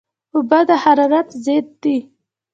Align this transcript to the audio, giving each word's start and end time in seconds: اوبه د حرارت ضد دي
اوبه 0.35 0.59
د 0.67 0.69
حرارت 0.83 1.27
ضد 1.45 1.67
دي 1.81 1.97